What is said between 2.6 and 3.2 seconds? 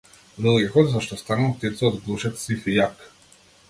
и јак.